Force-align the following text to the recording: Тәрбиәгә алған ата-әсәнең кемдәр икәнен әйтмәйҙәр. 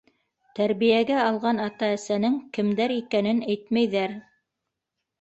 Тәрбиәгә 0.59 1.19
алған 1.25 1.61
ата-әсәнең 1.67 2.41
кемдәр 2.59 2.97
икәнен 2.99 3.47
әйтмәйҙәр. 3.55 4.21